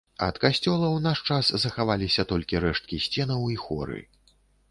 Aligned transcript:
Ад 0.27 0.35
касцёла 0.43 0.87
ў 0.91 0.99
наш 1.07 1.19
час 1.33 1.51
захаваліся 1.65 2.25
толькі 2.33 2.63
рэшткі 2.65 3.01
сценаў 3.07 3.41
і 3.57 3.61
хоры. 3.67 4.01